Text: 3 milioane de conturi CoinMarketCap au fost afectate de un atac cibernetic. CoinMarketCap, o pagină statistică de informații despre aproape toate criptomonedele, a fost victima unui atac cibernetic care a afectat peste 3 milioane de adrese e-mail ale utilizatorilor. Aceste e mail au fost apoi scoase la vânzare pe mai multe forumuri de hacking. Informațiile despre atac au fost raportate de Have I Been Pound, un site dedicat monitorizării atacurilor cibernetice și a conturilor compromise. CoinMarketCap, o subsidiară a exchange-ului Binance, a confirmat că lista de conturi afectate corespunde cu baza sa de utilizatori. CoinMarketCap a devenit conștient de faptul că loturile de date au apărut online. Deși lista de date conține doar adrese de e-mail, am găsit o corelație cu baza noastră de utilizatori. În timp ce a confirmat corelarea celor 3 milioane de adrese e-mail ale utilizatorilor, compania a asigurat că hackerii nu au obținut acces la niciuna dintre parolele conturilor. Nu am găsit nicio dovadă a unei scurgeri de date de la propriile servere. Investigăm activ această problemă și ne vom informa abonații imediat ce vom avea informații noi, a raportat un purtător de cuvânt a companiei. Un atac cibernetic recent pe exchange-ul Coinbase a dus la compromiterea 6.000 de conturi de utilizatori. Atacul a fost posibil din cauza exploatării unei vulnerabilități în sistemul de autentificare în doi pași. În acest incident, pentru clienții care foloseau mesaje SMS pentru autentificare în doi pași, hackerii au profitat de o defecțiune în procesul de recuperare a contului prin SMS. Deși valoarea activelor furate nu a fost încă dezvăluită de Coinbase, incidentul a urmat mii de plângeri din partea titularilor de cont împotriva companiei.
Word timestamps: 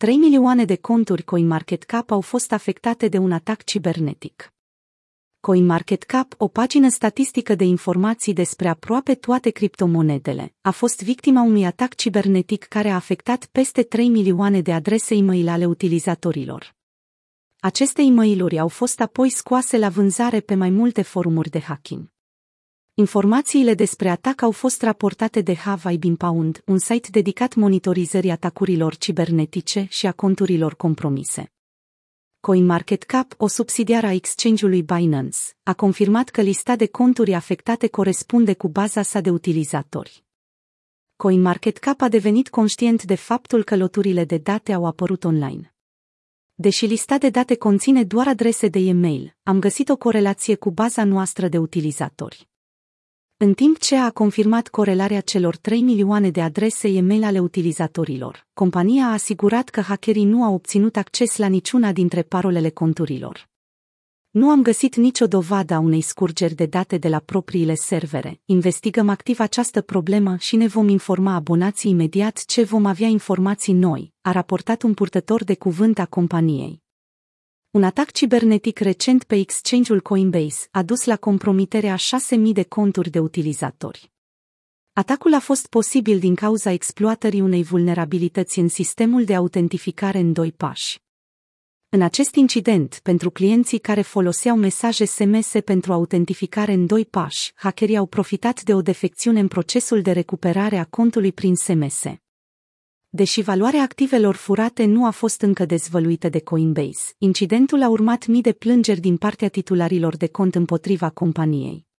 3 0.00 0.16
milioane 0.16 0.64
de 0.64 0.76
conturi 0.76 1.22
CoinMarketCap 1.22 2.10
au 2.10 2.20
fost 2.20 2.52
afectate 2.52 3.08
de 3.08 3.18
un 3.18 3.32
atac 3.32 3.64
cibernetic. 3.64 4.52
CoinMarketCap, 5.40 6.34
o 6.36 6.48
pagină 6.48 6.88
statistică 6.88 7.54
de 7.54 7.64
informații 7.64 8.32
despre 8.32 8.68
aproape 8.68 9.14
toate 9.14 9.50
criptomonedele, 9.50 10.54
a 10.60 10.70
fost 10.70 11.02
victima 11.02 11.42
unui 11.42 11.64
atac 11.64 11.94
cibernetic 11.94 12.64
care 12.64 12.88
a 12.88 12.94
afectat 12.94 13.46
peste 13.46 13.82
3 13.82 14.08
milioane 14.08 14.60
de 14.60 14.72
adrese 14.72 15.14
e-mail 15.14 15.48
ale 15.48 15.66
utilizatorilor. 15.66 16.74
Aceste 17.58 18.02
e 18.02 18.10
mail 18.10 18.58
au 18.58 18.68
fost 18.68 19.00
apoi 19.00 19.30
scoase 19.30 19.78
la 19.78 19.88
vânzare 19.88 20.40
pe 20.40 20.54
mai 20.54 20.70
multe 20.70 21.02
forumuri 21.02 21.50
de 21.50 21.60
hacking. 21.60 22.10
Informațiile 23.00 23.74
despre 23.74 24.08
atac 24.08 24.42
au 24.42 24.50
fost 24.50 24.82
raportate 24.82 25.40
de 25.40 25.54
Have 25.54 25.92
I 25.92 25.98
Been 25.98 26.16
Pound, 26.16 26.62
un 26.66 26.78
site 26.78 27.08
dedicat 27.10 27.54
monitorizării 27.54 28.30
atacurilor 28.30 28.96
cibernetice 28.96 29.86
și 29.90 30.06
a 30.06 30.12
conturilor 30.12 30.74
compromise. 30.74 31.52
CoinMarketCap, 32.40 33.34
o 33.36 33.46
subsidiară 33.46 34.06
a 34.06 34.12
exchange-ului 34.12 34.82
Binance, 34.82 35.38
a 35.62 35.74
confirmat 35.74 36.28
că 36.28 36.40
lista 36.40 36.76
de 36.76 36.86
conturi 36.86 37.34
afectate 37.34 37.86
corespunde 37.86 38.54
cu 38.54 38.68
baza 38.68 39.02
sa 39.02 39.20
de 39.20 39.30
utilizatori. 39.30 40.24
CoinMarketCap 41.16 42.00
a 42.00 42.08
devenit 42.08 42.48
conștient 42.48 43.02
de 43.02 43.14
faptul 43.14 43.64
că 43.64 43.76
loturile 43.76 44.24
de 44.24 44.38
date 44.38 44.72
au 44.72 44.86
apărut 44.86 45.24
online. 45.24 45.74
Deși 46.54 46.86
lista 46.86 47.18
de 47.18 47.30
date 47.30 47.54
conține 47.54 48.04
doar 48.04 48.28
adrese 48.28 48.68
de 48.68 48.78
e-mail, 48.78 49.36
am 49.42 49.58
găsit 49.58 49.88
o 49.88 49.96
corelație 49.96 50.54
cu 50.54 50.70
baza 50.70 51.04
noastră 51.04 51.48
de 51.48 51.58
utilizatori. 51.58 52.49
În 53.42 53.54
timp 53.54 53.78
ce 53.78 53.96
a 53.96 54.10
confirmat 54.10 54.68
corelarea 54.68 55.20
celor 55.20 55.56
3 55.56 55.82
milioane 55.82 56.30
de 56.30 56.42
adrese 56.42 56.88
e-mail 56.88 57.24
ale 57.24 57.38
utilizatorilor, 57.38 58.46
compania 58.52 59.04
a 59.04 59.12
asigurat 59.12 59.68
că 59.68 59.80
hackerii 59.80 60.24
nu 60.24 60.44
au 60.44 60.54
obținut 60.54 60.96
acces 60.96 61.36
la 61.36 61.46
niciuna 61.46 61.92
dintre 61.92 62.22
parolele 62.22 62.70
conturilor. 62.70 63.48
Nu 64.30 64.50
am 64.50 64.62
găsit 64.62 64.96
nicio 64.96 65.26
dovadă 65.26 65.74
a 65.74 65.78
unei 65.78 66.00
scurgeri 66.00 66.54
de 66.54 66.66
date 66.66 66.98
de 66.98 67.08
la 67.08 67.18
propriile 67.18 67.74
servere. 67.74 68.40
Investigăm 68.44 69.08
activ 69.08 69.40
această 69.40 69.80
problemă 69.80 70.36
și 70.38 70.56
ne 70.56 70.66
vom 70.66 70.88
informa 70.88 71.34
abonații 71.34 71.90
imediat 71.90 72.44
ce 72.44 72.62
vom 72.62 72.84
avea 72.86 73.08
informații 73.08 73.72
noi, 73.72 74.12
a 74.20 74.32
raportat 74.32 74.82
un 74.82 74.94
purtător 74.94 75.44
de 75.44 75.54
cuvânt 75.54 75.98
a 75.98 76.06
companiei. 76.06 76.82
Un 77.70 77.82
atac 77.82 78.10
cibernetic 78.10 78.78
recent 78.78 79.24
pe 79.24 79.34
exchange-ul 79.34 80.00
Coinbase 80.00 80.68
a 80.70 80.82
dus 80.82 81.04
la 81.04 81.16
compromiterea 81.16 81.96
6.000 81.96 82.52
de 82.52 82.62
conturi 82.62 83.10
de 83.10 83.18
utilizatori. 83.18 84.12
Atacul 84.92 85.34
a 85.34 85.38
fost 85.38 85.66
posibil 85.66 86.18
din 86.18 86.34
cauza 86.34 86.70
exploatării 86.70 87.40
unei 87.40 87.62
vulnerabilități 87.62 88.58
în 88.58 88.68
sistemul 88.68 89.24
de 89.24 89.34
autentificare 89.34 90.18
în 90.18 90.32
doi 90.32 90.52
pași. 90.52 91.00
În 91.88 92.02
acest 92.02 92.34
incident, 92.34 93.00
pentru 93.02 93.30
clienții 93.30 93.78
care 93.78 94.00
foloseau 94.00 94.56
mesaje 94.56 95.04
SMS 95.04 95.52
pentru 95.64 95.92
autentificare 95.92 96.72
în 96.72 96.86
doi 96.86 97.04
pași, 97.04 97.52
hackerii 97.54 97.96
au 97.96 98.06
profitat 98.06 98.62
de 98.62 98.74
o 98.74 98.82
defecțiune 98.82 99.40
în 99.40 99.48
procesul 99.48 100.02
de 100.02 100.12
recuperare 100.12 100.76
a 100.76 100.84
contului 100.84 101.32
prin 101.32 101.54
SMS. 101.54 102.04
Deși 103.12 103.40
valoarea 103.42 103.82
activelor 103.82 104.34
furate 104.34 104.84
nu 104.84 105.06
a 105.06 105.10
fost 105.10 105.40
încă 105.40 105.64
dezvăluită 105.64 106.28
de 106.28 106.40
Coinbase, 106.40 107.12
incidentul 107.18 107.82
a 107.82 107.88
urmat 107.88 108.26
mii 108.26 108.42
de 108.42 108.52
plângeri 108.52 109.00
din 109.00 109.16
partea 109.16 109.48
titularilor 109.48 110.16
de 110.16 110.26
cont 110.26 110.54
împotriva 110.54 111.10
companiei. 111.10 111.89